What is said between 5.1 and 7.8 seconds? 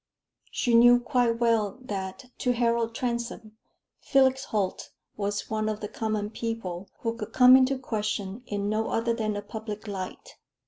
was one of the common people who could come into